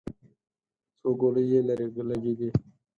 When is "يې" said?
1.51-1.59